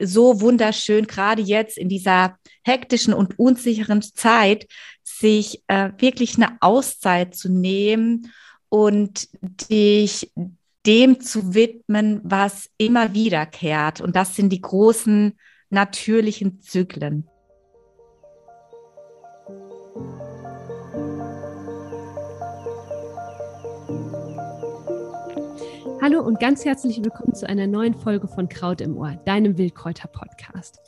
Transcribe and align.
so 0.00 0.40
wunderschön, 0.40 1.06
gerade 1.06 1.42
jetzt 1.42 1.78
in 1.78 1.88
dieser 1.88 2.38
hektischen 2.64 3.14
und 3.14 3.38
unsicheren 3.38 4.02
Zeit, 4.02 4.66
sich 5.02 5.62
äh, 5.68 5.90
wirklich 5.98 6.36
eine 6.36 6.56
Auszeit 6.60 7.34
zu 7.34 7.48
nehmen 7.50 8.32
und 8.68 9.28
dich 9.70 10.32
dem 10.86 11.20
zu 11.20 11.54
widmen, 11.54 12.20
was 12.24 12.68
immer 12.76 13.14
wiederkehrt. 13.14 14.00
Und 14.00 14.16
das 14.16 14.36
sind 14.36 14.50
die 14.50 14.60
großen 14.60 15.38
natürlichen 15.70 16.60
Zyklen. 16.60 17.28
Hallo 26.04 26.20
und 26.20 26.38
ganz 26.38 26.66
herzlich 26.66 27.02
willkommen 27.02 27.34
zu 27.34 27.48
einer 27.48 27.66
neuen 27.66 27.94
Folge 27.94 28.28
von 28.28 28.46
Kraut 28.46 28.82
im 28.82 28.98
Ohr, 28.98 29.18
deinem 29.24 29.56
Wildkräuter-Podcast. 29.56 30.78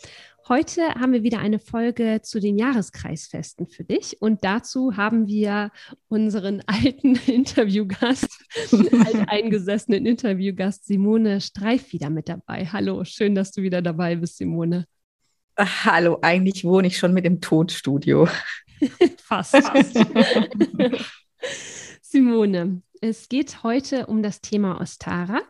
Heute 0.46 0.82
haben 0.94 1.14
wir 1.14 1.22
wieder 1.22 1.38
eine 1.38 1.58
Folge 1.58 2.20
zu 2.22 2.38
den 2.38 2.58
Jahreskreisfesten 2.58 3.66
für 3.66 3.82
dich 3.82 4.20
und 4.20 4.44
dazu 4.44 4.98
haben 4.98 5.26
wir 5.26 5.70
unseren 6.08 6.62
alten 6.66 7.18
Interviewgast, 7.26 8.28
alteingesessenen 8.70 10.04
Interviewgast 10.04 10.84
Simone 10.84 11.40
Streif 11.40 11.94
wieder 11.94 12.10
mit 12.10 12.28
dabei. 12.28 12.66
Hallo, 12.66 13.02
schön, 13.04 13.34
dass 13.34 13.52
du 13.52 13.62
wieder 13.62 13.80
dabei 13.80 14.16
bist, 14.16 14.36
Simone. 14.36 14.84
Hallo, 15.58 16.18
eigentlich 16.20 16.62
wohne 16.62 16.88
ich 16.88 16.98
schon 16.98 17.14
mit 17.14 17.24
im 17.24 17.40
Tonstudio. 17.40 18.28
Fast. 19.24 19.56
Fast. 19.56 19.96
Simone, 22.16 22.80
es 23.02 23.28
geht 23.28 23.62
heute 23.62 24.06
um 24.06 24.22
das 24.22 24.40
Thema 24.40 24.80
Ostara, 24.80 25.42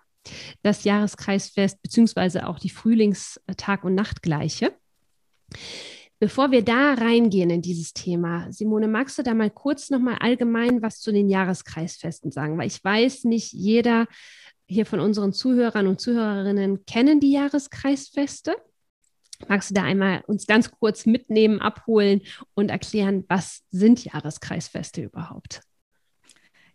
das 0.65 0.83
Jahreskreisfest 0.83 1.81
beziehungsweise 1.81 2.49
auch 2.49 2.59
die 2.59 2.71
Frühlingstag- 2.71 3.85
und 3.85 3.95
Nachtgleiche. 3.95 4.75
Bevor 6.19 6.51
wir 6.51 6.65
da 6.65 6.95
reingehen 6.95 7.51
in 7.51 7.63
dieses 7.63 7.93
Thema, 7.93 8.51
Simone, 8.51 8.89
magst 8.89 9.17
du 9.17 9.23
da 9.23 9.33
mal 9.33 9.49
kurz 9.49 9.91
nochmal 9.91 10.17
allgemein 10.19 10.83
was 10.83 10.99
zu 10.99 11.13
den 11.13 11.29
Jahreskreisfesten 11.29 12.33
sagen? 12.33 12.59
Weil 12.59 12.67
ich 12.67 12.83
weiß, 12.83 13.23
nicht 13.27 13.53
jeder 13.53 14.09
hier 14.67 14.87
von 14.87 14.99
unseren 14.99 15.33
Zuhörern 15.33 15.87
und 15.87 16.01
Zuhörerinnen 16.01 16.85
kennen 16.85 17.21
die 17.21 17.31
Jahreskreisfeste. 17.31 18.57
Magst 19.47 19.71
du 19.71 19.75
da 19.75 19.85
einmal 19.85 20.25
uns 20.27 20.49
ganz 20.49 20.73
kurz 20.73 21.07
mitnehmen, 21.07 21.61
abholen 21.61 22.23
und 22.55 22.73
erklären, 22.73 23.25
was 23.29 23.63
sind 23.71 24.03
Jahreskreisfeste 24.03 25.03
überhaupt? 25.03 25.61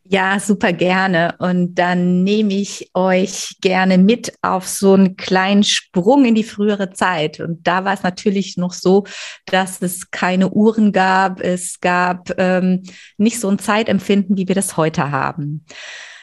Ja, 0.04 0.40
super 0.40 0.74
gerne. 0.74 1.36
Und 1.38 1.76
dann 1.76 2.24
nehme 2.24 2.54
ich 2.56 2.90
euch 2.94 3.56
gerne 3.62 3.98
mit 3.98 4.34
auf 4.42 4.68
so 4.68 4.94
einen 4.94 5.16
kleinen 5.16 5.64
Sprung 5.64 6.26
in 6.26 6.34
die 6.36 6.44
frühere 6.44 6.90
Zeit. 6.90 7.40
Und 7.40 7.68
da 7.68 7.86
war 7.86 7.94
es 7.94 8.04
natürlich 8.04 8.58
noch 8.58 8.74
so, 8.74 9.06
dass 9.46 9.82
es 9.82 10.10
keine 10.10 10.50
Uhren 10.50 10.92
gab. 10.92 11.40
Es 11.40 11.80
gab 11.80 12.32
ähm, 12.38 12.82
nicht 13.18 13.40
so 13.40 13.48
ein 13.48 13.60
Zeitempfinden, 13.60 14.38
wie 14.38 14.48
wir 14.48 14.56
das 14.56 14.76
heute 14.76 15.12
haben. 15.12 15.66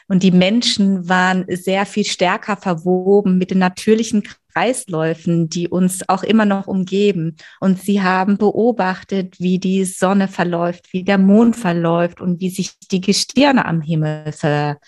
Und 0.08 0.22
die 0.22 0.30
Menschen 0.30 1.08
waren 1.08 1.44
sehr 1.48 1.84
viel 1.86 2.04
stärker 2.04 2.56
verwoben 2.56 3.36
mit 3.36 3.50
den 3.50 3.58
natürlichen 3.58 4.22
Kreisläufen, 4.52 5.48
die 5.48 5.68
uns 5.68 6.08
auch 6.08 6.22
immer 6.22 6.46
noch 6.46 6.66
umgeben. 6.66 7.36
Und 7.60 7.80
sie 7.80 8.02
haben 8.02 8.38
beobachtet, 8.38 9.38
wie 9.38 9.58
die 9.58 9.84
Sonne 9.84 10.26
verläuft, 10.26 10.92
wie 10.92 11.04
der 11.04 11.18
Mond 11.18 11.56
verläuft 11.56 12.20
und 12.20 12.40
wie 12.40 12.50
sich 12.50 12.78
die 12.90 13.02
Gestirne 13.02 13.66
am 13.66 13.82
Himmel 13.82 14.32
ver, 14.32 14.78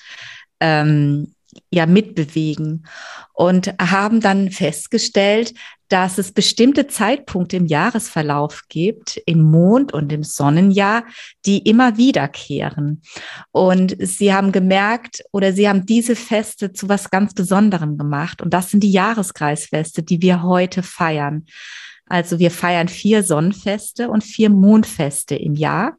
ähm, 0.59 1.35
ja 1.71 1.87
mitbewegen 1.87 2.87
und 3.33 3.75
haben 3.81 4.21
dann 4.21 4.51
festgestellt, 4.51 5.55
dass 5.91 6.19
es 6.19 6.33
bestimmte 6.33 6.87
Zeitpunkte 6.87 7.57
im 7.57 7.67
Jahresverlauf 7.67 8.63
gibt, 8.69 9.21
im 9.27 9.43
Mond- 9.43 9.93
und 9.93 10.13
im 10.13 10.23
Sonnenjahr, 10.23 11.05
die 11.45 11.59
immer 11.59 11.97
wiederkehren. 11.97 13.03
Und 13.51 13.97
sie 13.99 14.33
haben 14.33 14.53
gemerkt 14.53 15.23
oder 15.33 15.53
sie 15.53 15.69
haben 15.69 15.85
diese 15.85 16.17
Feste 16.17 16.73
zu 16.73 16.89
was 16.89 17.11
ganz 17.11 17.35
Besonderem 17.35 17.99
gemacht. 17.99 18.41
Und 18.41 18.55
das 18.55 18.71
sind 18.71 18.83
die 18.85 18.93
Jahreskreisfeste, 18.93 20.03
die 20.03 20.23
wir 20.23 20.43
heute 20.43 20.83
feiern. 20.83 21.45
Also 22.07 22.41
wir 22.41 22.51
feiern 22.51 22.89
vier 22.89 23.23
Sonnenfeste 23.23 24.11
und 24.11 24.25
vier 24.25 24.51
Mondfeste 24.51 25.37
im 25.37 25.55
Jahr. 25.55 25.97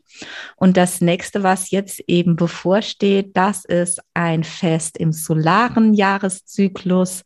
Und 0.58 0.76
das 0.76 1.00
nächste, 1.00 1.42
was 1.42 1.72
jetzt 1.72 2.02
eben 2.06 2.36
bevorsteht, 2.36 3.32
das 3.36 3.64
ist 3.64 4.02
ein 4.14 4.44
Fest 4.44 4.98
im 4.98 5.14
solaren 5.14 5.94
Jahreszyklus, 5.94 7.24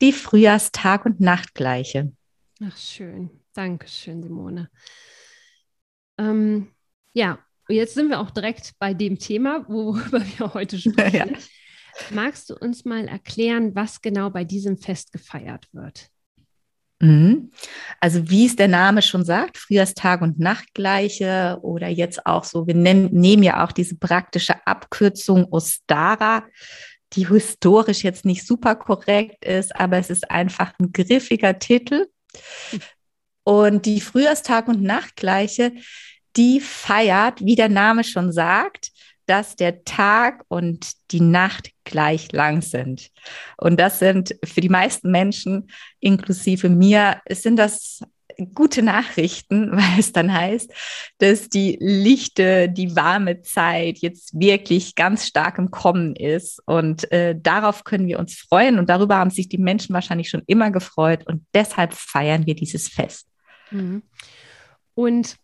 die 0.00 0.12
Frühjahrstag- 0.12 1.04
und 1.04 1.20
Nachtgleiche. 1.20 2.12
Ach, 2.64 2.76
schön. 2.76 3.30
Dankeschön, 3.52 4.22
Simone. 4.22 4.70
Ähm, 6.18 6.68
ja, 7.12 7.38
jetzt 7.68 7.94
sind 7.94 8.08
wir 8.08 8.20
auch 8.20 8.30
direkt 8.30 8.72
bei 8.78 8.94
dem 8.94 9.18
Thema, 9.18 9.64
worüber 9.68 10.20
wir 10.38 10.54
heute 10.54 10.78
sprechen. 10.78 11.30
Ja. 11.30 11.38
Magst 12.10 12.50
du 12.50 12.54
uns 12.54 12.84
mal 12.84 13.08
erklären, 13.08 13.74
was 13.74 14.00
genau 14.00 14.30
bei 14.30 14.44
diesem 14.44 14.78
Fest 14.78 15.12
gefeiert 15.12 15.68
wird? 15.72 16.10
Mhm. 17.00 17.52
Also 18.00 18.28
wie 18.28 18.46
es 18.46 18.56
der 18.56 18.68
Name 18.68 19.02
schon 19.02 19.24
sagt, 19.24 19.56
Frühjahrstag 19.56 20.20
und 20.20 20.40
Nachtgleiche 20.40 21.58
oder 21.62 21.88
jetzt 21.88 22.26
auch 22.26 22.42
so, 22.42 22.66
wir 22.66 22.74
nennen, 22.74 23.10
nehmen 23.12 23.44
ja 23.44 23.64
auch 23.64 23.72
diese 23.72 23.96
praktische 23.96 24.66
Abkürzung 24.66 25.46
Ostara, 25.52 26.44
die 27.12 27.28
historisch 27.28 28.02
jetzt 28.02 28.24
nicht 28.24 28.46
super 28.46 28.74
korrekt 28.74 29.44
ist, 29.44 29.74
aber 29.76 29.98
es 29.98 30.10
ist 30.10 30.30
einfach 30.30 30.72
ein 30.78 30.92
griffiger 30.92 31.58
Titel. 31.58 32.06
Und 33.44 33.86
die 33.86 34.00
Frühjahrstag 34.00 34.68
und 34.68 34.82
Nachtgleiche, 34.82 35.72
die 36.36 36.60
feiert, 36.60 37.44
wie 37.44 37.56
der 37.56 37.68
Name 37.68 38.04
schon 38.04 38.32
sagt, 38.32 38.90
dass 39.26 39.56
der 39.56 39.84
Tag 39.84 40.44
und 40.48 40.92
die 41.10 41.20
Nacht 41.20 41.70
gleich 41.84 42.32
lang 42.32 42.62
sind. 42.62 43.10
Und 43.58 43.78
das 43.78 43.98
sind 43.98 44.34
für 44.44 44.60
die 44.60 44.68
meisten 44.68 45.10
Menschen, 45.10 45.70
inklusive 46.00 46.68
mir, 46.68 47.20
sind 47.30 47.56
das 47.56 48.00
gute 48.54 48.82
Nachrichten, 48.82 49.72
weil 49.72 49.98
es 49.98 50.12
dann 50.12 50.32
heißt, 50.32 50.72
dass 51.18 51.48
die 51.48 51.76
lichte, 51.80 52.68
die 52.68 52.94
warme 52.94 53.42
Zeit 53.42 53.98
jetzt 53.98 54.38
wirklich 54.38 54.94
ganz 54.94 55.26
stark 55.26 55.58
im 55.58 55.70
Kommen 55.70 56.16
ist. 56.16 56.62
Und 56.66 57.10
äh, 57.12 57.34
darauf 57.38 57.84
können 57.84 58.06
wir 58.06 58.18
uns 58.18 58.34
freuen. 58.34 58.78
Und 58.78 58.88
darüber 58.88 59.16
haben 59.16 59.30
sich 59.30 59.48
die 59.48 59.58
Menschen 59.58 59.94
wahrscheinlich 59.94 60.30
schon 60.30 60.42
immer 60.46 60.70
gefreut. 60.70 61.26
Und 61.26 61.44
deshalb 61.54 61.92
feiern 61.92 62.46
wir 62.46 62.54
dieses 62.54 62.88
Fest. 62.88 63.26
Mhm. 63.70 64.02
Und 64.94 65.36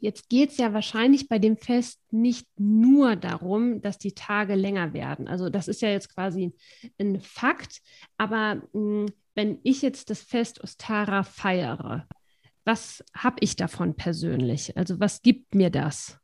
Jetzt 0.00 0.28
geht 0.28 0.50
es 0.50 0.58
ja 0.58 0.72
wahrscheinlich 0.72 1.28
bei 1.28 1.38
dem 1.38 1.56
Fest 1.56 2.00
nicht 2.10 2.46
nur 2.56 3.16
darum, 3.16 3.80
dass 3.80 3.98
die 3.98 4.12
Tage 4.12 4.54
länger 4.54 4.92
werden. 4.92 5.28
Also 5.28 5.48
das 5.48 5.68
ist 5.68 5.82
ja 5.82 5.90
jetzt 5.90 6.14
quasi 6.14 6.52
ein 6.98 7.20
Fakt. 7.20 7.80
Aber 8.16 8.62
mh, 8.72 9.06
hm, 9.06 9.06
wenn 9.34 9.58
ich 9.62 9.82
jetzt 9.82 10.10
das 10.10 10.20
Fest 10.20 10.62
Ostara 10.64 11.22
feiere, 11.22 12.08
was 12.64 13.04
habe 13.14 13.36
ich 13.40 13.56
davon 13.56 13.94
persönlich? 13.94 14.76
Also 14.76 15.00
was 15.00 15.22
gibt 15.22 15.54
mir 15.54 15.70
das? 15.70 16.18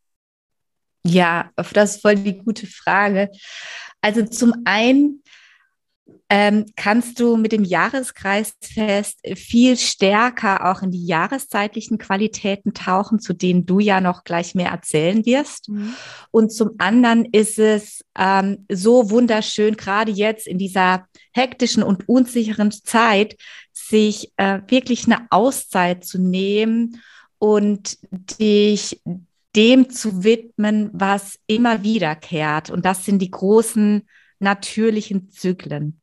Ja, 1.07 1.51
das 1.73 1.97
ist 1.97 2.03
voll 2.03 2.17
die 2.17 2.39
gute 2.39 2.67
Frage. 2.67 3.31
Also 4.01 4.25
zum 4.27 4.55
einen 4.65 5.23
ähm, 6.29 6.67
kannst 6.77 7.21
du 7.21 7.37
mit 7.37 7.53
dem 7.53 7.65
Jahreskreisfest 7.65 9.21
viel 9.37 9.77
stärker 9.77 10.71
auch 10.71 10.83
in 10.83 10.91
die 10.91 11.05
jahreszeitlichen 11.05 11.99
Qualitäten 11.99 12.75
tauchen, 12.75 13.21
zu 13.21 13.35
denen 13.35 13.67
du 13.67 13.79
ja 13.79 14.01
noch 14.01 14.25
gleich 14.25 14.55
mehr 14.55 14.71
erzählen 14.71 15.25
wirst. 15.27 15.69
Mhm. 15.69 15.95
Und 16.31 16.53
zum 16.53 16.73
anderen 16.79 17.27
ist 17.27 17.59
es 17.59 18.05
ähm, 18.19 18.67
so 18.71 19.11
wunderschön, 19.11 19.77
gerade 19.77 20.13
jetzt 20.13 20.47
in 20.47 20.59
dieser 20.59 21.07
hektischen 21.33 21.83
und 21.83 22.09
unsicheren 22.09 22.71
Zeit, 22.71 23.37
sich 23.73 24.33
äh, 24.37 24.61
wirklich 24.69 25.07
eine 25.07 25.27
Auszeit 25.31 26.05
zu 26.05 26.19
nehmen 26.19 27.03
und 27.39 27.99
dich 28.41 29.01
dem 29.55 29.91
zu 29.91 30.25
widmen, 30.25 30.91
was 30.93 31.39
immer 31.47 31.83
wiederkehrt. 31.83 32.71
Und 32.71 32.85
das 32.85 33.05
sind 33.05 33.21
die 33.21 33.31
großen 33.31 34.09
natürlichen 34.45 35.31
Zyklen. 35.31 36.01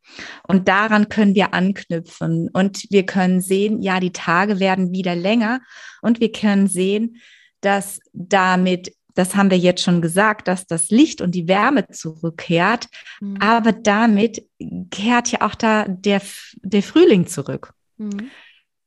Und 0.47 0.67
daran 0.67 1.07
können 1.07 1.35
wir 1.35 1.53
anknüpfen 1.53 2.49
und 2.51 2.85
wir 2.89 3.05
können 3.05 3.39
sehen, 3.39 3.81
ja, 3.81 4.01
die 4.01 4.11
Tage 4.11 4.59
werden 4.59 4.91
wieder 4.91 5.15
länger 5.15 5.61
und 6.01 6.19
wir 6.19 6.31
können 6.31 6.67
sehen, 6.67 7.21
dass 7.61 7.99
damit 8.11 8.93
das 9.13 9.35
haben 9.35 9.51
wir 9.51 9.57
jetzt 9.57 9.83
schon 9.83 10.01
gesagt, 10.01 10.47
dass 10.47 10.67
das 10.67 10.89
Licht 10.89 11.21
und 11.21 11.35
die 11.35 11.47
Wärme 11.47 11.87
zurückkehrt, 11.89 12.87
mhm. 13.19 13.37
aber 13.41 13.73
damit 13.73 14.47
kehrt 14.89 15.29
ja 15.31 15.41
auch 15.41 15.55
da 15.55 15.85
der, 15.87 16.21
der 16.61 16.83
Frühling 16.83 17.27
zurück. 17.27 17.73
Mhm. 17.97 18.31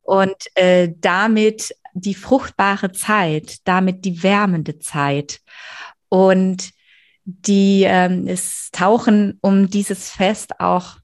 Und 0.02 0.36
äh, 0.54 0.90
damit 0.98 1.74
die 1.94 2.14
fruchtbare 2.14 2.92
Zeit, 2.92 3.58
damit 3.64 4.04
die 4.04 4.22
wärmende 4.22 4.78
Zeit. 4.78 5.40
Und 6.08 6.70
die 7.24 7.84
ähm, 7.86 8.26
es 8.26 8.70
tauchen 8.70 9.38
um 9.40 9.70
dieses 9.70 10.10
Fest 10.10 10.60
auch 10.60 10.96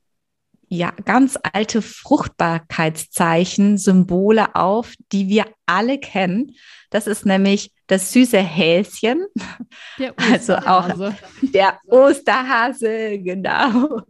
ja, 0.73 0.93
ganz 1.05 1.37
alte 1.53 1.83
Fruchtbarkeitszeichen, 1.83 3.77
Symbole 3.77 4.55
auf, 4.55 4.95
die 5.11 5.29
wir 5.29 5.47
alle 5.67 5.99
kennen. 5.99 6.55
Das 6.91 7.09
ist 7.09 7.27
nämlich 7.27 7.73
das 7.89 8.13
süße 8.13 8.39
Häschen, 8.39 9.27
also 10.17 10.55
auch 10.55 11.13
der 11.43 11.81
Osterhase, 11.87 13.19
genau. 13.19 14.03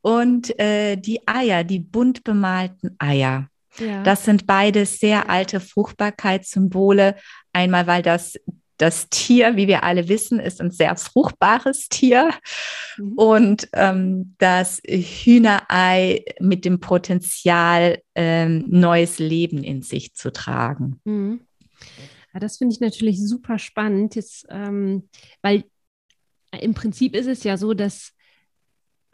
Und 0.00 0.58
äh, 0.58 0.96
die 0.96 1.26
Eier, 1.28 1.64
die 1.64 1.80
bunt 1.80 2.24
bemalten 2.24 2.96
Eier. 2.98 3.48
Ja. 3.78 4.02
Das 4.02 4.24
sind 4.24 4.46
beide 4.46 4.86
sehr 4.86 5.28
alte 5.28 5.60
Fruchtbarkeitssymbole. 5.60 7.16
Einmal, 7.52 7.86
weil 7.86 8.02
das 8.02 8.36
das 8.76 9.08
Tier, 9.08 9.56
wie 9.56 9.66
wir 9.66 9.84
alle 9.84 10.08
wissen, 10.08 10.38
ist 10.38 10.60
ein 10.60 10.70
sehr 10.70 10.96
fruchtbares 10.96 11.88
Tier. 11.88 12.30
Mhm. 12.96 13.12
Und 13.14 13.68
ähm, 13.72 14.34
das 14.38 14.80
Hühnerei 14.86 16.24
mit 16.40 16.64
dem 16.64 16.80
Potenzial, 16.80 18.02
ähm, 18.14 18.64
neues 18.68 19.18
Leben 19.18 19.64
in 19.64 19.82
sich 19.82 20.14
zu 20.14 20.32
tragen. 20.32 21.00
Mhm. 21.04 21.40
Ja, 22.32 22.40
das 22.40 22.58
finde 22.58 22.74
ich 22.74 22.80
natürlich 22.80 23.18
super 23.26 23.58
spannend, 23.58 24.14
jetzt, 24.14 24.46
ähm, 24.50 25.08
weil 25.42 25.64
im 26.60 26.74
Prinzip 26.74 27.14
ist 27.14 27.26
es 27.26 27.44
ja 27.44 27.56
so, 27.56 27.74
dass 27.74 28.12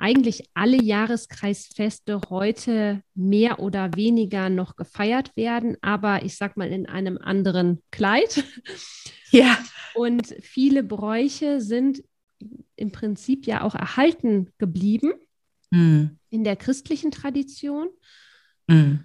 eigentlich 0.03 0.51
alle 0.53 0.83
Jahreskreisfeste 0.83 2.21
heute 2.29 3.03
mehr 3.15 3.61
oder 3.61 3.95
weniger 3.95 4.51
noch 4.51 4.75
gefeiert 4.75 5.37
werden, 5.37 5.77
aber 5.81 6.25
ich 6.25 6.37
sag 6.37 6.57
mal 6.57 6.73
in 6.73 6.87
einem 6.87 7.19
anderen 7.19 7.83
Kleid. 7.91 8.45
Ja. 9.35 9.57
Und 9.95 10.27
viele 10.43 10.83
Bräuche 10.83 11.63
sind 11.63 12.05
im 12.77 12.93
Prinzip 12.93 13.47
ja 13.47 13.63
auch 13.63 13.75
erhalten 13.75 14.51
geblieben 14.59 15.15
mm. 15.71 16.05
in 16.29 16.45
der 16.45 16.57
christlichen 16.57 17.13
Tradition. 17.13 17.89
Mm. 18.67 18.97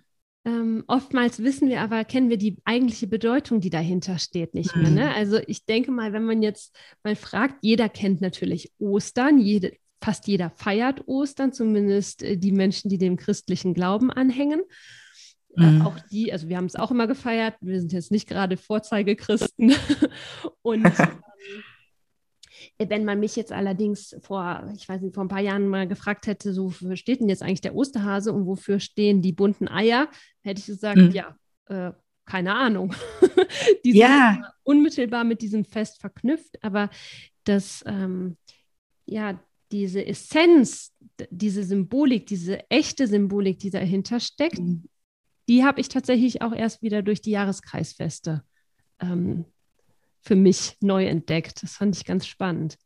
Ähm, 0.44 0.84
oftmals 0.88 1.42
wissen 1.44 1.70
wir 1.70 1.80
aber, 1.80 2.04
kennen 2.04 2.30
wir 2.30 2.36
die 2.36 2.58
eigentliche 2.66 3.08
Bedeutung, 3.08 3.62
die 3.62 3.70
dahinter 3.70 4.20
steht, 4.20 4.54
nicht 4.54 4.76
mm. 4.76 4.82
mehr. 4.82 4.92
Ne? 4.92 5.16
Also 5.16 5.40
ich 5.48 5.64
denke 5.64 5.92
mal, 5.92 6.12
wenn 6.12 6.26
man 6.26 6.44
jetzt 6.44 6.78
mal 7.06 7.16
fragt, 7.16 7.60
jeder 7.62 7.88
kennt 7.88 8.20
natürlich 8.20 8.74
Ostern, 8.80 9.40
jede, 9.40 9.72
fast 10.08 10.26
jeder 10.26 10.52
feiert 10.52 11.06
Ostern, 11.06 11.52
zumindest 11.52 12.24
äh, 12.24 12.38
die 12.38 12.54
Menschen, 12.54 12.88
die 12.88 12.98
dem 12.98 13.18
christlichen 13.18 13.74
Glauben 13.74 14.10
anhängen. 14.10 14.62
Äh, 15.58 15.64
mhm. 15.64 15.82
Äh, 15.82 15.84
auch 15.84 16.00
die, 16.10 16.32
also 16.32 16.48
wir 16.48 16.56
haben 16.56 16.66
es 16.66 16.78
auch 16.78 16.92
immer 16.92 17.08
gefeiert, 17.08 17.56
wir 17.60 17.78
sind 17.78 17.92
jetzt 17.92 18.10
nicht 18.10 18.26
gerade 18.26 18.56
Vorzeigechristen. 18.56 19.74
Und 20.62 20.86
ähm, 22.80 22.90
wenn 22.90 23.04
man 23.04 23.20
mich 23.20 23.36
jetzt 23.36 23.52
allerdings 23.52 24.16
vor, 24.22 24.72
ich 24.78 24.88
weiß 24.88 25.02
nicht, 25.02 25.14
vor 25.14 25.26
ein 25.26 25.30
paar 25.30 25.42
Jahren 25.42 25.68
mal 25.68 25.90
gefragt 25.90 26.26
hätte, 26.26 26.54
so 26.54 26.68
wofür 26.68 26.96
steht 26.96 27.20
denn 27.20 27.28
jetzt 27.28 27.44
eigentlich 27.44 27.60
der 27.60 27.76
Osterhase 27.76 28.32
und 28.32 28.46
wofür 28.46 28.80
stehen 28.80 29.22
die 29.22 29.34
bunten 29.34 29.68
Eier, 29.68 30.08
hätte 30.42 30.62
ich 30.62 30.68
gesagt, 30.68 31.00
mhm. 31.00 31.12
ja, 31.12 31.36
äh, 31.66 31.92
keine 32.24 32.56
Ahnung. 32.56 32.96
die 33.84 33.98
ja. 33.98 34.36
sind 34.36 34.46
unmittelbar 34.64 35.26
mit 35.26 35.42
diesem 35.42 35.66
Fest 35.66 36.00
verknüpft, 36.00 36.64
aber 36.64 36.90
das, 37.44 37.84
ähm, 37.86 38.38
ja, 39.06 39.38
diese 39.72 40.06
Essenz, 40.06 40.94
diese 41.30 41.64
Symbolik, 41.64 42.28
diese 42.28 42.70
echte 42.70 43.08
Symbolik, 43.08 43.60
die 43.60 43.70
dahinter 43.70 44.20
steckt, 44.20 44.60
mhm. 44.60 44.86
die 45.50 45.64
habe 45.64 45.82
ich 45.82 45.90
tatsächlich 45.90 46.42
auch 46.42 46.54
erst 46.54 46.82
wieder 46.82 47.02
durch 47.02 47.22
die 47.22 47.32
Jahreskreisfeste 47.32 48.44
ähm, 49.02 49.46
für 50.22 50.36
mich 50.36 50.78
neu 50.82 51.06
entdeckt. 51.06 51.64
Das 51.64 51.74
fand 51.74 51.96
ich 51.96 52.06
ganz 52.06 52.28
spannend. 52.28 52.78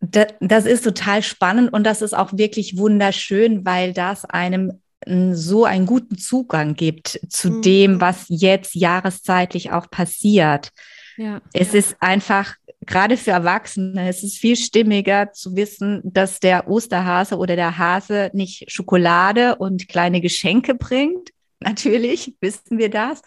Das 0.00 0.66
ist 0.66 0.84
total 0.84 1.22
spannend 1.22 1.72
und 1.72 1.84
das 1.84 2.02
ist 2.02 2.14
auch 2.14 2.32
wirklich 2.34 2.76
wunderschön, 2.76 3.64
weil 3.64 3.94
das 3.94 4.24
einem 4.24 4.82
so 5.32 5.64
einen 5.64 5.86
guten 5.86 6.18
Zugang 6.18 6.74
gibt 6.74 7.20
zu 7.28 7.50
mhm. 7.50 7.62
dem, 7.62 8.00
was 8.00 8.26
jetzt 8.28 8.74
jahreszeitlich 8.74 9.70
auch 9.70 9.90
passiert. 9.90 10.70
Ja, 11.16 11.40
es 11.52 11.74
ist 11.74 11.96
einfach 12.00 12.54
gerade 12.86 13.16
für 13.16 13.30
Erwachsene 13.30 14.08
ist 14.08 14.22
es 14.24 14.36
viel 14.36 14.56
stimmiger 14.56 15.32
zu 15.32 15.56
wissen, 15.56 16.00
dass 16.04 16.40
der 16.40 16.68
Osterhase 16.68 17.36
oder 17.36 17.56
der 17.56 17.78
Hase 17.78 18.30
nicht 18.32 18.70
Schokolade 18.70 19.56
und 19.56 19.88
kleine 19.88 20.20
Geschenke 20.20 20.74
bringt. 20.74 21.30
Natürlich 21.60 22.34
wissen 22.40 22.78
wir 22.78 22.90
das. 22.90 23.22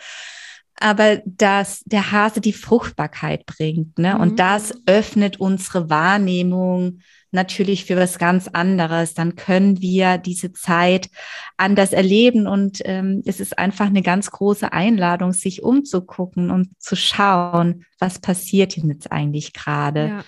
Aber 0.80 1.22
dass 1.26 1.82
der 1.86 2.12
Hase 2.12 2.40
die 2.40 2.54
Fruchtbarkeit 2.54 3.46
bringt. 3.46 3.98
Ne? 3.98 4.14
Mhm. 4.14 4.22
Und 4.22 4.40
das 4.40 4.74
öffnet 4.86 5.40
unsere 5.40 5.90
Wahrnehmung 5.90 7.00
natürlich 7.32 7.86
für 7.86 7.98
was 7.98 8.20
ganz 8.20 8.48
anderes. 8.48 9.14
Dann 9.14 9.36
können 9.36 9.82
wir 9.82 10.18
diese 10.18 10.54
Zeit 10.54 11.10
anders 11.58 11.94
erleben 11.94 12.48
und 12.48 12.82
ähm, 12.86 13.22
es 13.26 13.40
ist 13.40 13.58
einfach 13.58 13.88
eine 13.88 14.02
ganz 14.02 14.32
große 14.32 14.72
Einladung, 14.72 15.34
sich 15.34 15.64
umzugucken 15.64 16.52
und 16.52 16.70
zu 16.80 16.96
schauen, 16.96 17.86
was 18.00 18.20
passiert 18.20 18.74
hier 18.74 18.86
jetzt 18.86 19.12
eigentlich 19.12 19.54
gerade. 19.54 20.24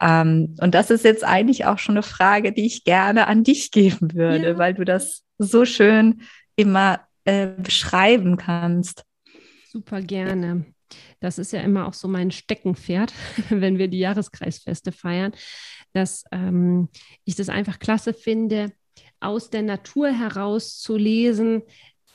Ja. 0.00 0.22
Ähm, 0.22 0.56
und 0.60 0.74
das 0.74 0.90
ist 0.90 1.04
jetzt 1.04 1.24
eigentlich 1.24 1.66
auch 1.66 1.78
schon 1.78 1.96
eine 1.96 2.02
Frage, 2.02 2.52
die 2.52 2.66
ich 2.66 2.84
gerne 2.84 3.26
an 3.26 3.44
dich 3.44 3.70
geben 3.70 4.14
würde, 4.14 4.50
ja. 4.50 4.58
weil 4.58 4.74
du 4.74 4.84
das 4.84 5.24
so 5.38 5.64
schön 5.64 6.22
immer 6.56 7.00
äh, 7.24 7.48
beschreiben 7.56 8.36
kannst. 8.36 9.04
Super 9.70 10.02
gerne. 10.02 10.64
Das 11.20 11.38
ist 11.38 11.52
ja 11.52 11.60
immer 11.60 11.86
auch 11.86 11.94
so 11.94 12.08
mein 12.08 12.32
Steckenpferd, 12.32 13.12
wenn 13.50 13.78
wir 13.78 13.86
die 13.86 14.00
Jahreskreisfeste 14.00 14.90
feiern, 14.90 15.32
dass 15.92 16.24
ähm, 16.32 16.88
ich 17.24 17.36
das 17.36 17.48
einfach 17.48 17.78
klasse 17.78 18.12
finde, 18.12 18.72
aus 19.20 19.48
der 19.48 19.62
Natur 19.62 20.08
heraus 20.08 20.80
zu 20.80 20.96
lesen, 20.96 21.62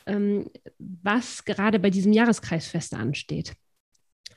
ähm, 0.06 0.50
was 0.80 1.46
gerade 1.46 1.80
bei 1.80 1.90
diesem 1.90 2.12
Jahreskreisfest 2.12 2.94
ansteht. 2.94 3.54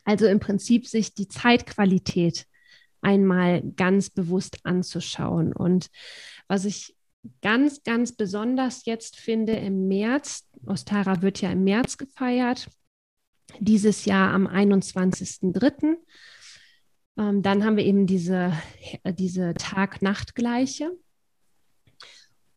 Also 0.04 0.26
im 0.26 0.38
Prinzip 0.38 0.86
sich 0.86 1.12
die 1.12 1.26
Zeitqualität 1.26 2.46
einmal 3.00 3.62
ganz 3.74 4.10
bewusst 4.10 4.58
anzuschauen. 4.62 5.52
Und 5.52 5.90
was 6.46 6.64
ich 6.64 6.94
ganz, 7.42 7.82
ganz 7.82 8.12
besonders 8.12 8.84
jetzt 8.84 9.16
finde 9.16 9.54
im 9.54 9.88
März, 9.88 10.44
Ostara 10.66 11.20
wird 11.20 11.40
ja 11.40 11.50
im 11.50 11.64
März 11.64 11.98
gefeiert, 11.98 12.68
dieses 13.58 14.04
Jahr 14.04 14.32
am 14.32 14.46
21.03. 14.46 15.96
Ähm, 17.18 17.42
dann 17.42 17.64
haben 17.64 17.76
wir 17.76 17.84
eben 17.84 18.06
diese, 18.06 18.52
äh, 19.02 19.12
diese 19.12 19.54
Tag-Nacht-Gleiche. 19.54 20.92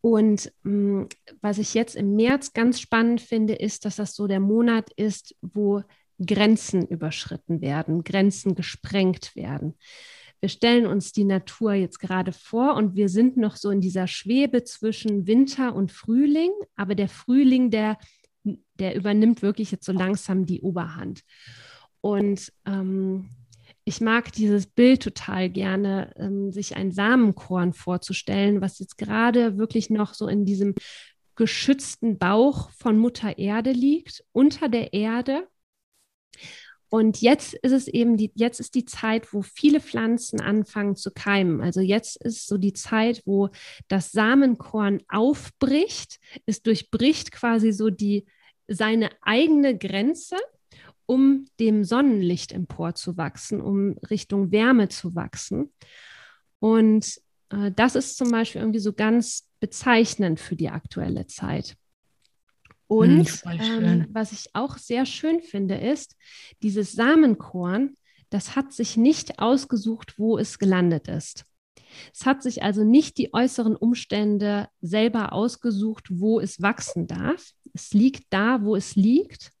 Und 0.00 0.52
ähm, 0.64 1.08
was 1.40 1.58
ich 1.58 1.74
jetzt 1.74 1.94
im 1.94 2.16
März 2.16 2.52
ganz 2.52 2.80
spannend 2.80 3.20
finde, 3.20 3.54
ist, 3.54 3.84
dass 3.84 3.96
das 3.96 4.14
so 4.14 4.26
der 4.26 4.40
Monat 4.40 4.90
ist, 4.96 5.36
wo 5.40 5.82
Grenzen 6.24 6.86
überschritten 6.86 7.60
werden, 7.60 8.04
Grenzen 8.04 8.54
gesprengt 8.54 9.34
werden. 9.34 9.74
Wir 10.40 10.48
stellen 10.48 10.86
uns 10.86 11.12
die 11.12 11.24
Natur 11.24 11.74
jetzt 11.74 12.00
gerade 12.00 12.32
vor 12.32 12.74
und 12.74 12.96
wir 12.96 13.08
sind 13.08 13.36
noch 13.36 13.54
so 13.54 13.70
in 13.70 13.80
dieser 13.80 14.08
Schwebe 14.08 14.64
zwischen 14.64 15.28
Winter 15.28 15.74
und 15.74 15.92
Frühling, 15.92 16.50
aber 16.74 16.96
der 16.96 17.08
Frühling, 17.08 17.70
der 17.70 17.96
der 18.44 18.94
übernimmt 18.94 19.42
wirklich 19.42 19.70
jetzt 19.70 19.84
so 19.84 19.92
langsam 19.92 20.46
die 20.46 20.60
Oberhand. 20.60 21.22
Und 22.00 22.52
ähm, 22.66 23.30
ich 23.84 24.00
mag 24.00 24.32
dieses 24.32 24.66
Bild 24.66 25.02
total 25.02 25.50
gerne, 25.50 26.12
ähm, 26.16 26.52
sich 26.52 26.76
ein 26.76 26.92
Samenkorn 26.92 27.72
vorzustellen, 27.72 28.60
was 28.60 28.78
jetzt 28.78 28.98
gerade 28.98 29.58
wirklich 29.58 29.90
noch 29.90 30.14
so 30.14 30.28
in 30.28 30.44
diesem 30.44 30.74
geschützten 31.34 32.18
Bauch 32.18 32.70
von 32.70 32.98
Mutter 32.98 33.38
Erde 33.38 33.72
liegt, 33.72 34.24
unter 34.32 34.68
der 34.68 34.92
Erde. 34.92 35.48
Und 36.92 37.22
jetzt 37.22 37.54
ist 37.54 37.72
es 37.72 37.88
eben 37.88 38.18
die, 38.18 38.32
jetzt 38.34 38.60
ist 38.60 38.74
die 38.74 38.84
Zeit, 38.84 39.32
wo 39.32 39.40
viele 39.40 39.80
Pflanzen 39.80 40.42
anfangen 40.42 40.94
zu 40.94 41.10
keimen. 41.10 41.62
Also 41.62 41.80
jetzt 41.80 42.22
ist 42.22 42.46
so 42.46 42.58
die 42.58 42.74
Zeit, 42.74 43.22
wo 43.24 43.48
das 43.88 44.12
Samenkorn 44.12 45.00
aufbricht. 45.08 46.20
Es 46.44 46.62
durchbricht 46.62 47.32
quasi 47.32 47.72
so 47.72 47.88
die 47.88 48.26
seine 48.68 49.08
eigene 49.22 49.78
Grenze, 49.78 50.36
um 51.06 51.46
dem 51.58 51.82
Sonnenlicht 51.82 52.52
emporzuwachsen, 52.52 53.62
um 53.62 53.96
Richtung 54.10 54.52
Wärme 54.52 54.90
zu 54.90 55.14
wachsen. 55.14 55.72
Und 56.58 57.22
äh, 57.48 57.72
das 57.74 57.94
ist 57.94 58.18
zum 58.18 58.30
Beispiel 58.30 58.60
irgendwie 58.60 58.80
so 58.80 58.92
ganz 58.92 59.48
bezeichnend 59.60 60.40
für 60.40 60.56
die 60.56 60.68
aktuelle 60.68 61.26
Zeit. 61.26 61.74
Und 62.92 63.26
hm, 63.26 63.60
ähm, 63.82 64.06
was 64.10 64.32
ich 64.32 64.54
auch 64.54 64.76
sehr 64.76 65.06
schön 65.06 65.40
finde, 65.40 65.76
ist, 65.76 66.14
dieses 66.62 66.92
Samenkorn, 66.92 67.96
das 68.28 68.54
hat 68.54 68.74
sich 68.74 68.98
nicht 68.98 69.38
ausgesucht, 69.38 70.18
wo 70.18 70.36
es 70.36 70.58
gelandet 70.58 71.08
ist. 71.08 71.46
Es 72.12 72.26
hat 72.26 72.42
sich 72.42 72.62
also 72.62 72.84
nicht 72.84 73.16
die 73.16 73.32
äußeren 73.32 73.76
Umstände 73.76 74.68
selber 74.82 75.32
ausgesucht, 75.32 76.08
wo 76.10 76.38
es 76.38 76.60
wachsen 76.60 77.06
darf. 77.06 77.52
Es 77.72 77.94
liegt 77.94 78.26
da, 78.28 78.62
wo 78.62 78.76
es 78.76 78.94
liegt 78.94 79.52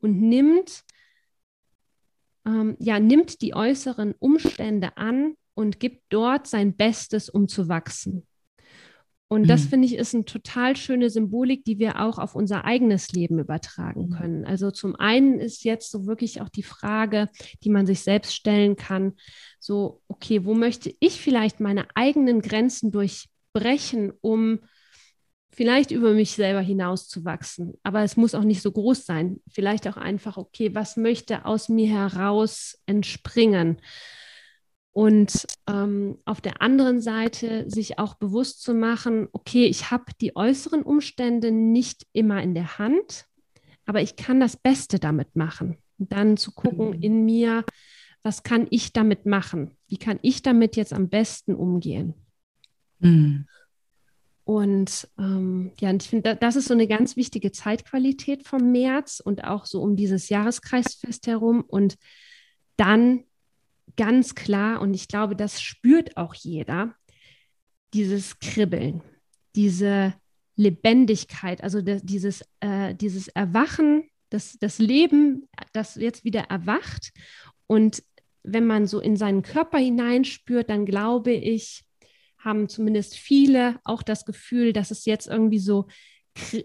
und 0.00 0.20
nimmt, 0.20 0.82
ähm, 2.44 2.76
ja, 2.80 2.98
nimmt 2.98 3.40
die 3.40 3.54
äußeren 3.54 4.14
Umstände 4.18 4.96
an 4.96 5.34
und 5.54 5.78
gibt 5.78 6.02
dort 6.08 6.48
sein 6.48 6.76
Bestes, 6.76 7.28
um 7.28 7.46
zu 7.46 7.68
wachsen. 7.68 8.26
Und 9.32 9.48
das 9.48 9.66
mhm. 9.66 9.68
finde 9.68 9.86
ich 9.86 9.94
ist 9.94 10.12
eine 10.12 10.24
total 10.24 10.76
schöne 10.76 11.08
Symbolik, 11.08 11.64
die 11.64 11.78
wir 11.78 12.00
auch 12.00 12.18
auf 12.18 12.34
unser 12.34 12.64
eigenes 12.64 13.12
Leben 13.12 13.38
übertragen 13.38 14.08
mhm. 14.08 14.10
können. 14.10 14.44
Also 14.44 14.72
zum 14.72 14.96
einen 14.96 15.38
ist 15.38 15.62
jetzt 15.62 15.92
so 15.92 16.04
wirklich 16.06 16.40
auch 16.40 16.48
die 16.48 16.64
Frage, 16.64 17.28
die 17.62 17.70
man 17.70 17.86
sich 17.86 18.00
selbst 18.00 18.34
stellen 18.34 18.74
kann, 18.74 19.12
so, 19.60 20.02
okay, 20.08 20.44
wo 20.44 20.54
möchte 20.54 20.92
ich 20.98 21.20
vielleicht 21.20 21.60
meine 21.60 21.86
eigenen 21.94 22.42
Grenzen 22.42 22.90
durchbrechen, 22.90 24.12
um 24.20 24.58
vielleicht 25.52 25.92
über 25.92 26.12
mich 26.12 26.32
selber 26.32 26.60
hinauszuwachsen. 26.60 27.74
Aber 27.84 28.02
es 28.02 28.16
muss 28.16 28.34
auch 28.34 28.42
nicht 28.42 28.62
so 28.62 28.72
groß 28.72 29.06
sein. 29.06 29.40
Vielleicht 29.48 29.86
auch 29.86 29.96
einfach, 29.96 30.38
okay, 30.38 30.74
was 30.74 30.96
möchte 30.96 31.44
aus 31.44 31.68
mir 31.68 31.88
heraus 31.88 32.82
entspringen? 32.86 33.80
Und 34.92 35.46
ähm, 35.68 36.18
auf 36.24 36.40
der 36.40 36.62
anderen 36.62 37.00
Seite 37.00 37.70
sich 37.70 37.98
auch 37.98 38.14
bewusst 38.14 38.62
zu 38.62 38.74
machen, 38.74 39.28
okay, 39.32 39.66
ich 39.66 39.90
habe 39.90 40.06
die 40.20 40.34
äußeren 40.34 40.82
Umstände 40.82 41.52
nicht 41.52 42.06
immer 42.12 42.42
in 42.42 42.54
der 42.54 42.78
Hand, 42.78 43.26
aber 43.86 44.02
ich 44.02 44.16
kann 44.16 44.40
das 44.40 44.56
Beste 44.56 44.98
damit 44.98 45.36
machen. 45.36 45.78
Und 45.98 46.12
dann 46.12 46.36
zu 46.36 46.52
gucken 46.52 46.88
mhm. 46.88 47.02
in 47.02 47.24
mir, 47.24 47.64
was 48.22 48.42
kann 48.42 48.66
ich 48.70 48.92
damit 48.92 49.26
machen? 49.26 49.76
Wie 49.86 49.96
kann 49.96 50.18
ich 50.22 50.42
damit 50.42 50.76
jetzt 50.76 50.92
am 50.92 51.08
besten 51.08 51.54
umgehen? 51.54 52.14
Mhm. 52.98 53.46
Und 54.44 55.08
ähm, 55.18 55.70
ja, 55.78 55.90
und 55.90 56.02
ich 56.02 56.08
finde, 56.08 56.34
das 56.34 56.56
ist 56.56 56.66
so 56.66 56.74
eine 56.74 56.88
ganz 56.88 57.16
wichtige 57.16 57.52
Zeitqualität 57.52 58.46
vom 58.46 58.72
März 58.72 59.20
und 59.24 59.44
auch 59.44 59.64
so 59.66 59.80
um 59.80 59.94
dieses 59.94 60.28
Jahreskreisfest 60.28 61.28
herum. 61.28 61.60
Und 61.60 61.96
dann 62.76 63.24
ganz 63.96 64.34
klar, 64.34 64.80
und 64.80 64.94
ich 64.94 65.08
glaube, 65.08 65.36
das 65.36 65.60
spürt 65.60 66.16
auch 66.16 66.34
jeder, 66.34 66.94
dieses 67.94 68.38
Kribbeln, 68.38 69.02
diese 69.56 70.14
Lebendigkeit, 70.56 71.62
also 71.62 71.80
de, 71.80 72.00
dieses, 72.02 72.42
äh, 72.60 72.94
dieses 72.94 73.28
Erwachen, 73.28 74.04
das, 74.28 74.58
das 74.60 74.78
Leben, 74.78 75.48
das 75.72 75.96
jetzt 75.96 76.24
wieder 76.24 76.42
erwacht. 76.42 77.12
Und 77.66 78.02
wenn 78.42 78.66
man 78.66 78.86
so 78.86 79.00
in 79.00 79.16
seinen 79.16 79.42
Körper 79.42 79.78
hineinspürt, 79.78 80.70
dann 80.70 80.86
glaube 80.86 81.32
ich, 81.32 81.82
haben 82.38 82.68
zumindest 82.68 83.16
viele 83.16 83.78
auch 83.84 84.02
das 84.02 84.24
Gefühl, 84.24 84.72
dass 84.72 84.90
es 84.90 85.04
jetzt 85.04 85.26
irgendwie 85.26 85.58
so 85.58 85.86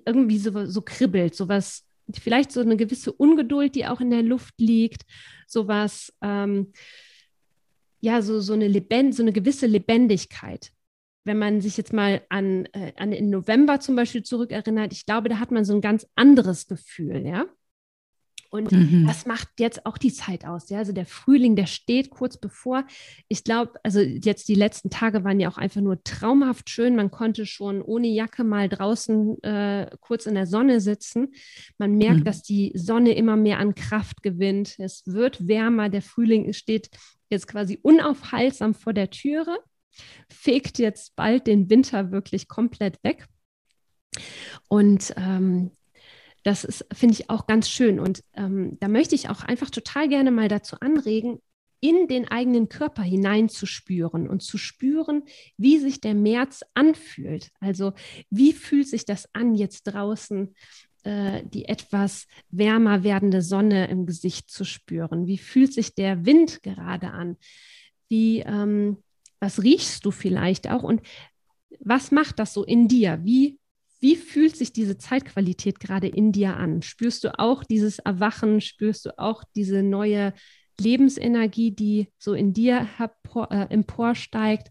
irgendwie 0.05 0.37
so, 0.37 0.65
so 0.65 0.81
kribbelt, 0.81 1.35
sowas, 1.35 1.83
vielleicht 2.13 2.51
so 2.51 2.61
eine 2.61 2.77
gewisse 2.77 3.11
Ungeduld, 3.11 3.75
die 3.75 3.87
auch 3.87 3.99
in 3.99 4.11
der 4.11 4.23
Luft 4.23 4.53
liegt, 4.59 5.03
sowas, 5.47 6.13
ähm, 6.21 6.71
ja, 8.05 8.21
so, 8.21 8.39
so, 8.39 8.53
eine 8.53 8.67
Lebend, 8.67 9.15
so 9.15 9.23
eine 9.23 9.33
gewisse 9.33 9.65
Lebendigkeit. 9.65 10.71
Wenn 11.23 11.39
man 11.39 11.59
sich 11.59 11.75
jetzt 11.75 11.91
mal 11.91 12.21
an, 12.29 12.67
äh, 12.73 12.93
an 12.97 13.09
den 13.09 13.31
November 13.31 13.79
zum 13.79 13.95
Beispiel 13.95 14.21
zurückerinnert, 14.21 14.93
ich 14.93 15.07
glaube, 15.07 15.27
da 15.27 15.39
hat 15.39 15.49
man 15.49 15.65
so 15.65 15.73
ein 15.73 15.81
ganz 15.81 16.05
anderes 16.15 16.67
Gefühl, 16.67 17.25
ja. 17.25 17.45
Und 18.51 18.71
mhm. 18.71 19.05
das 19.07 19.25
macht 19.25 19.49
jetzt 19.59 19.85
auch 19.85 19.97
die 19.97 20.13
Zeit 20.13 20.45
aus. 20.45 20.69
Ja? 20.69 20.77
Also 20.77 20.93
der 20.93 21.07
Frühling, 21.07 21.55
der 21.55 21.65
steht 21.65 22.11
kurz 22.11 22.37
bevor. 22.37 22.85
Ich 23.27 23.43
glaube, 23.43 23.73
also 23.83 23.99
jetzt 23.99 24.47
die 24.47 24.55
letzten 24.55 24.89
Tage 24.89 25.25
waren 25.25 25.39
ja 25.41 25.49
auch 25.49 25.57
einfach 25.57 25.81
nur 25.81 26.01
traumhaft 26.03 26.69
schön. 26.69 26.95
Man 26.95 27.11
konnte 27.11 27.45
schon 27.45 27.81
ohne 27.81 28.07
Jacke 28.07 28.45
mal 28.45 28.69
draußen 28.69 29.43
äh, 29.43 29.89
kurz 29.99 30.25
in 30.25 30.35
der 30.35 30.45
Sonne 30.45 30.79
sitzen. 30.79 31.33
Man 31.79 31.97
merkt, 31.97 32.19
mhm. 32.19 32.23
dass 32.23 32.43
die 32.43 32.71
Sonne 32.75 33.13
immer 33.15 33.35
mehr 33.35 33.59
an 33.59 33.75
Kraft 33.75 34.23
gewinnt. 34.23 34.75
Es 34.77 35.03
wird 35.05 35.47
wärmer. 35.47 35.89
Der 35.89 36.03
Frühling 36.03 36.53
steht 36.53 36.91
jetzt 37.35 37.47
quasi 37.47 37.79
unaufhaltsam 37.81 38.73
vor 38.73 38.93
der 38.93 39.09
Türe, 39.09 39.57
fegt 40.29 40.79
jetzt 40.79 41.15
bald 41.15 41.47
den 41.47 41.69
Winter 41.69 42.11
wirklich 42.11 42.47
komplett 42.47 43.03
weg. 43.03 43.27
Und 44.67 45.13
ähm, 45.17 45.71
das 46.43 46.63
ist, 46.63 46.85
finde 46.93 47.13
ich, 47.13 47.29
auch 47.29 47.47
ganz 47.47 47.69
schön. 47.69 47.99
Und 47.99 48.23
ähm, 48.33 48.77
da 48.79 48.87
möchte 48.87 49.15
ich 49.15 49.29
auch 49.29 49.41
einfach 49.41 49.69
total 49.69 50.07
gerne 50.07 50.31
mal 50.31 50.47
dazu 50.47 50.77
anregen, 50.79 51.39
in 51.79 52.07
den 52.07 52.27
eigenen 52.27 52.69
Körper 52.69 53.03
hineinzuspüren 53.03 54.27
und 54.27 54.41
zu 54.41 54.57
spüren, 54.57 55.23
wie 55.57 55.77
sich 55.77 56.01
der 56.01 56.15
März 56.15 56.63
anfühlt. 56.73 57.51
Also 57.59 57.93
wie 58.29 58.53
fühlt 58.53 58.87
sich 58.87 59.05
das 59.05 59.29
an, 59.33 59.55
jetzt 59.55 59.83
draußen 59.83 60.55
äh, 61.05 61.43
die 61.45 61.65
etwas 61.65 62.27
wärmer 62.49 63.03
werdende 63.03 63.41
Sonne 63.41 63.87
im 63.87 64.05
Gesicht 64.05 64.49
zu 64.49 64.65
spüren? 64.65 65.27
Wie 65.27 65.37
fühlt 65.37 65.73
sich 65.73 65.95
der 65.95 66.25
Wind 66.25 66.61
gerade 66.63 67.11
an? 67.11 67.37
Wie, 68.09 68.39
ähm, 68.41 68.97
was 69.39 69.63
riechst 69.63 70.05
du 70.05 70.11
vielleicht 70.11 70.69
auch? 70.69 70.83
Und 70.83 71.01
was 71.79 72.11
macht 72.11 72.39
das 72.39 72.53
so 72.53 72.63
in 72.63 72.87
dir? 72.87 73.19
Wie 73.23 73.59
wie 74.05 74.15
fühlt 74.15 74.55
sich 74.55 74.71
diese 74.71 74.99
Zeitqualität 74.99 75.79
gerade 75.79 76.07
in 76.07 76.31
dir 76.31 76.57
an? 76.57 76.83
Spürst 76.83 77.23
du 77.23 77.39
auch 77.39 77.63
dieses 77.63 77.97
Erwachen? 77.97 78.61
Spürst 78.61 79.07
du 79.07 79.17
auch 79.17 79.43
diese 79.55 79.81
neue 79.81 80.33
Lebensenergie, 80.79 81.71
die 81.71 82.11
so 82.19 82.35
in 82.35 82.53
dir 82.53 82.87
äh, 82.99 83.65
emporsteigt? 83.69 84.69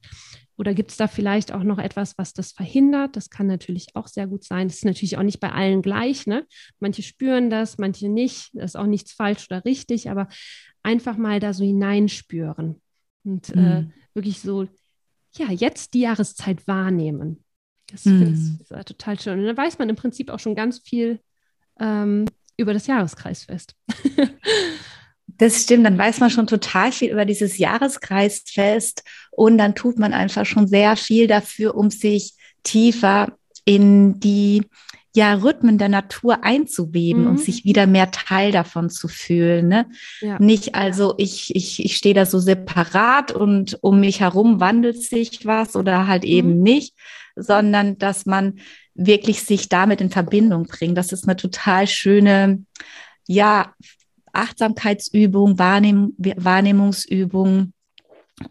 Oder 0.57 0.75
gibt 0.75 0.91
es 0.91 0.97
da 0.97 1.09
vielleicht 1.09 1.53
auch 1.53 1.65
noch 1.65 1.79
etwas, 1.79 2.17
was 2.17 2.33
das 2.33 2.53
verhindert? 2.53 3.17
Das 3.17 3.31
kann 3.31 3.47
natürlich 3.47 3.89
auch 3.95 4.07
sehr 4.07 4.27
gut 4.27 4.45
sein. 4.45 4.69
Das 4.69 4.77
ist 4.77 4.85
natürlich 4.85 5.19
auch 5.19 5.23
nicht 5.23 5.41
bei 5.41 5.51
allen 5.51 5.83
gleich. 5.83 6.27
Ne? 6.27 6.47
Manche 6.79 7.03
spüren 7.03 7.51
das, 7.51 7.79
manche 7.79 8.09
nicht. 8.09 8.51
Das 8.55 8.73
ist 8.73 8.77
auch 8.77 8.87
nichts 8.87 9.13
falsch 9.13 9.47
oder 9.51 9.65
richtig, 9.65 10.11
aber 10.11 10.29
einfach 10.83 11.17
mal 11.17 11.41
da 11.41 11.53
so 11.53 11.65
hineinspüren 11.65 12.81
und 13.25 13.51
äh, 13.51 13.57
mhm. 13.57 13.67
äh, 13.67 13.87
wirklich 14.15 14.41
so, 14.41 14.69
ja, 15.37 15.51
jetzt 15.51 15.95
die 15.95 16.01
Jahreszeit 16.01 16.67
wahrnehmen. 16.69 17.43
Das 17.91 18.05
mhm. 18.05 18.59
ich 18.63 18.71
äh, 18.71 18.85
total 18.85 19.19
schön. 19.19 19.41
Und 19.41 19.47
da 19.47 19.57
weiß 19.57 19.79
man 19.79 19.89
im 19.89 19.97
Prinzip 19.97 20.31
auch 20.31 20.39
schon 20.39 20.55
ganz 20.55 20.79
viel 20.79 21.21
ähm, 21.81 22.27
über 22.57 22.73
das 22.73 22.87
Jahreskreisfest. 22.87 23.75
Das 25.39 25.63
stimmt, 25.63 25.85
dann 25.85 25.99
weiß 25.99 26.21
man 26.21 26.31
schon 26.31 26.47
total 26.47 26.93
viel 26.93 27.11
über 27.11 27.25
dieses 27.25 27.59
Jahreskreisfest 27.59 29.03
und 29.31 29.59
dann 29.59 29.75
tut 29.75 29.99
man 29.99 30.13
einfach 30.13 30.47
schon 30.47 30.67
sehr 30.67 30.97
viel 30.97 31.27
dafür, 31.27 31.75
um 31.75 31.91
sich 31.91 32.35
tiefer 32.63 33.37
in 33.65 34.21
die 34.21 34.63
ja, 35.17 35.35
Rhythmen 35.35 35.79
der 35.79 35.89
Natur 35.89 36.43
einzuweben 36.43 37.23
mhm. 37.23 37.29
und 37.29 37.41
sich 37.41 37.65
wieder 37.65 37.87
mehr 37.87 38.11
Teil 38.11 38.51
davon 38.51 38.91
zu 38.91 39.07
fühlen. 39.07 39.69
Ne? 39.69 39.87
Ja. 40.21 40.39
Nicht 40.41 40.75
also, 40.75 41.15
ich, 41.19 41.55
ich, 41.55 41.85
ich 41.85 41.97
stehe 41.97 42.17
da 42.17 42.27
so 42.27 42.41
separat 42.41 43.31
und 43.31 43.79
um 43.81 44.01
mich 44.01 44.21
herum 44.21 44.59
wandelt 44.59 45.01
sich 45.01 45.47
was 45.47 45.77
oder 45.77 46.09
halt 46.09 46.25
mhm. 46.25 46.29
eben 46.31 46.63
nicht, 46.63 46.97
sondern 47.37 47.97
dass 47.99 48.27
man 48.27 48.59
wirklich 48.95 49.43
sich 49.43 49.69
damit 49.69 50.01
in 50.01 50.11
Verbindung 50.11 50.65
bringt. 50.65 50.99
Das 50.99 51.13
ist 51.13 51.29
eine 51.29 51.37
total 51.37 51.87
schöne, 51.87 52.65
ja, 53.27 53.73
Achtsamkeitsübung, 54.35 55.59
Wahrnehm 55.59 56.15
Wahrnehmungsübung 56.19 57.73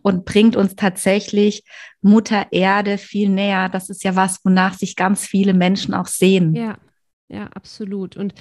und 0.02 0.26
bringt 0.26 0.56
uns 0.56 0.76
tatsächlich 0.76 1.64
Mutter 2.02 2.48
Erde 2.52 2.98
viel 2.98 3.30
näher. 3.30 3.70
Das 3.70 3.90
ist 3.90 4.04
ja 4.04 4.16
was, 4.16 4.40
wonach 4.44 4.74
sich 4.76 4.96
ganz 4.96 5.26
viele 5.26 5.54
Menschen 5.54 5.94
auch 5.94 6.08
sehen. 6.08 6.56
Ja, 6.56 6.78
ja, 7.28 7.48
absolut. 7.48 8.16
Und 8.18 8.34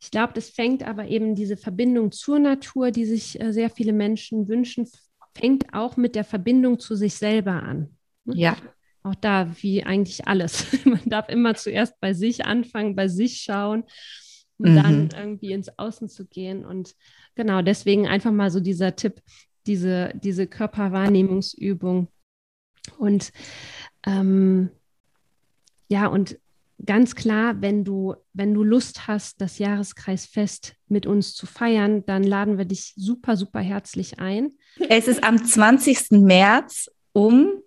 ich 0.00 0.10
glaube, 0.10 0.32
das 0.34 0.48
fängt 0.48 0.82
aber 0.82 1.08
eben 1.08 1.34
diese 1.34 1.56
Verbindung 1.56 2.12
zur 2.12 2.38
Natur, 2.38 2.90
die 2.90 3.04
sich 3.04 3.40
äh, 3.40 3.52
sehr 3.52 3.68
viele 3.68 3.92
Menschen 3.92 4.48
wünschen, 4.48 4.88
fängt 5.36 5.74
auch 5.74 5.96
mit 5.96 6.14
der 6.14 6.24
Verbindung 6.24 6.78
zu 6.78 6.94
sich 6.94 7.14
selber 7.14 7.62
an. 7.62 7.96
Ne? 8.24 8.36
Ja. 8.36 8.56
Auch 9.02 9.14
da, 9.14 9.48
wie 9.60 9.84
eigentlich 9.84 10.26
alles. 10.26 10.66
Man 10.84 11.02
darf 11.06 11.28
immer 11.28 11.54
zuerst 11.54 11.98
bei 12.00 12.14
sich 12.14 12.44
anfangen, 12.44 12.96
bei 12.96 13.08
sich 13.08 13.40
schauen 13.40 13.84
und 14.58 14.72
mhm. 14.72 14.76
dann 14.76 15.10
irgendwie 15.16 15.52
ins 15.52 15.78
Außen 15.78 16.08
zu 16.08 16.26
gehen. 16.26 16.64
Und 16.64 16.94
genau 17.34 17.62
deswegen 17.62 18.06
einfach 18.06 18.32
mal 18.32 18.50
so 18.50 18.60
dieser 18.60 18.96
Tipp, 18.96 19.22
diese, 19.66 20.12
diese 20.14 20.46
Körperwahrnehmungsübung. 20.46 22.08
Und 22.98 23.32
ähm, 24.06 24.70
ja, 25.88 26.06
und 26.06 26.38
ganz 26.84 27.14
klar, 27.14 27.60
wenn 27.60 27.84
du, 27.84 28.14
wenn 28.32 28.54
du 28.54 28.62
Lust 28.62 29.06
hast, 29.06 29.40
das 29.40 29.58
Jahreskreisfest 29.58 30.74
mit 30.88 31.06
uns 31.06 31.34
zu 31.34 31.46
feiern, 31.46 32.04
dann 32.06 32.22
laden 32.22 32.58
wir 32.58 32.64
dich 32.64 32.94
super, 32.96 33.36
super 33.36 33.60
herzlich 33.60 34.18
ein. 34.18 34.52
Es 34.88 35.08
ist 35.08 35.24
am 35.24 35.44
20. 35.44 36.10
März 36.12 36.90
um 37.12 37.62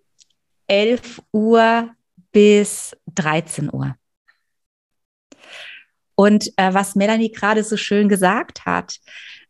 11 0.68 1.22
Uhr 1.34 1.90
bis 2.32 2.96
13 3.14 3.70
Uhr. 3.74 3.96
Und 6.22 6.50
äh, 6.56 6.72
was 6.72 6.94
Melanie 6.94 7.32
gerade 7.32 7.64
so 7.64 7.78
schön 7.78 8.08
gesagt 8.08 8.68
hat, 8.68 9.00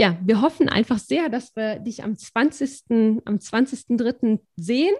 ja, 0.00 0.18
wir 0.24 0.40
hoffen 0.40 0.70
einfach 0.70 0.98
sehr, 0.98 1.28
dass 1.28 1.54
wir 1.54 1.78
dich 1.78 2.02
am 2.02 2.16
20. 2.16 3.20
am 3.26 3.36
20.03. 3.36 4.40
sehen. 4.56 4.94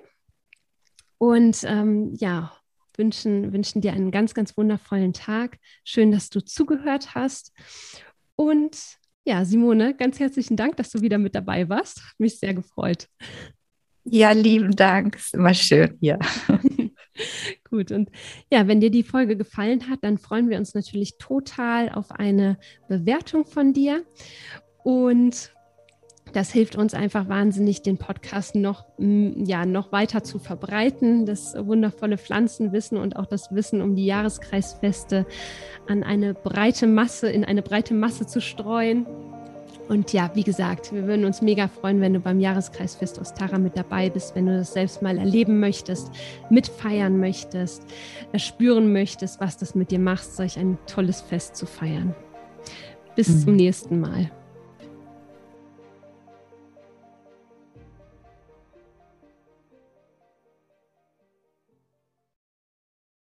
Und 1.17 1.65
ähm, 1.65 2.15
ja, 2.19 2.53
wünschen, 2.99 3.51
wünschen 3.55 3.81
dir 3.81 3.95
einen 3.95 4.11
ganz, 4.11 4.35
ganz 4.35 4.59
wundervollen 4.59 5.15
Tag. 5.15 5.57
Schön, 5.85 6.11
dass 6.13 6.29
du 6.29 6.45
zugehört 6.45 7.15
hast. 7.15 7.55
Und 8.37 8.77
ja, 9.25 9.47
Simone, 9.47 9.95
ganz 9.97 10.21
herzlichen 10.21 10.59
Dank, 10.59 10.77
dass 10.77 10.91
du 10.91 11.01
wieder 11.01 11.17
mit 11.17 11.35
dabei 11.35 11.71
warst. 11.71 12.03
Hat 12.03 12.21
mich 12.21 12.39
sehr 12.39 12.53
gefreut. 12.53 13.09
Ja, 14.05 14.33
lieben 14.33 14.77
Dank. 14.77 15.17
Ist 15.17 15.33
immer 15.33 15.55
schön 15.55 15.97
hier. 16.03 16.19
Gut, 17.71 17.91
und 17.91 18.11
ja, 18.53 18.69
wenn 18.69 18.81
dir 18.81 18.91
die 18.91 19.03
Folge 19.03 19.39
gefallen 19.39 19.89
hat, 19.89 20.01
dann 20.03 20.19
freuen 20.19 20.51
wir 20.51 20.59
uns 20.59 20.75
natürlich 20.75 21.17
total 21.17 21.89
auf 21.89 22.11
eine 22.11 22.59
Bewertung 22.87 23.47
von 23.47 23.73
dir. 23.73 24.05
Und 24.83 25.53
das 26.33 26.53
hilft 26.53 26.77
uns 26.77 26.95
einfach 26.95 27.29
wahnsinnig, 27.29 27.83
den 27.83 27.99
Podcast 27.99 28.55
noch, 28.55 28.85
ja, 28.99 29.67
noch 29.67 29.93
weiter 29.93 30.23
zu 30.23 30.39
verbreiten, 30.39 31.27
das 31.27 31.55
wundervolle 31.57 32.19
Pflanzenwissen 32.19 32.99
und 32.99 33.17
auch 33.17 33.27
das 33.27 33.53
Wissen 33.55 33.83
um 33.83 33.97
die 33.97 34.07
Jahreskreisfeste 34.07 35.27
an 35.89 36.03
eine 36.03 36.35
breite 36.35 36.87
Masse, 36.87 37.31
in 37.31 37.45
eine 37.45 37.63
breite 37.63 37.95
Masse 37.95 38.27
zu 38.27 38.41
streuen. 38.41 39.07
Und 39.89 40.13
ja, 40.13 40.31
wie 40.35 40.45
gesagt, 40.45 40.93
wir 40.93 41.09
würden 41.09 41.25
uns 41.25 41.43
mega 41.43 41.67
freuen, 41.67 42.01
wenn 42.01 42.15
du 42.15 42.21
beim 42.21 42.39
Jahreskreisfest 42.39 43.19
Ostara 43.19 43.59
mit 43.59 43.77
dabei 43.77 44.09
bist, 44.09 44.37
wenn 44.37 44.47
du 44.47 44.57
das 44.57 44.73
selbst 44.73 45.03
mal 45.03 45.19
erleben 45.19 45.59
möchtest, 45.59 46.13
mitfeiern 46.49 47.19
möchtest, 47.19 47.83
spüren 48.37 48.93
möchtest, 48.93 49.41
was 49.41 49.57
das 49.57 49.75
mit 49.75 49.91
dir 49.91 49.99
macht, 49.99 50.33
solch 50.33 50.61
ein 50.61 50.79
tolles 50.87 51.21
Fest 51.21 51.57
zu 51.57 51.67
feiern. 51.67 52.15
Bis 53.17 53.29
mhm. 53.29 53.41
zum 53.41 53.57
nächsten 53.57 53.99
Mal. 53.99 54.31